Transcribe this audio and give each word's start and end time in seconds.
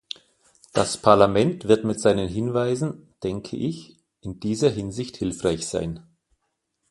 Das 0.73 0.97
Parlament 0.97 1.67
wird 1.67 1.83
mit 1.85 1.99
seinen 1.99 2.27
Hinweisen, 2.27 3.13
denke 3.21 3.55
ich, 3.55 3.99
in 4.21 4.39
dieser 4.39 4.71
Hinsicht 4.71 5.17
hilfreich 5.17 5.67
sein. 5.67 6.03